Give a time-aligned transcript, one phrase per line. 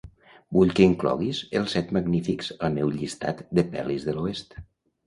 [0.55, 4.61] Vull que incloguis "Els set magnífics" al meu llistat de pel·lis de l'oest.